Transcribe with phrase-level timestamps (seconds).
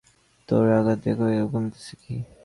[0.49, 2.15] দ্বারে আঘাত দিয়া কহিল, ঘুমাইতেছ কি।